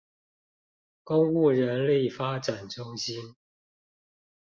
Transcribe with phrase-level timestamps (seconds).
[1.03, 3.35] 公務人力發展中心